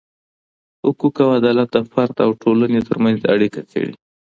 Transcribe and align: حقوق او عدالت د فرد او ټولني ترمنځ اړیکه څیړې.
حقوق 0.85 1.15
او 1.23 1.29
عدالت 1.39 1.69
د 1.75 1.77
فرد 1.91 2.15
او 2.25 2.31
ټولني 2.41 2.81
ترمنځ 2.87 3.19
اړیکه 3.33 3.59
څیړې. 3.71 3.93